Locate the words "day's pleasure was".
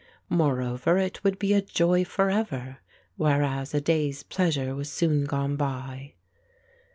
3.81-4.91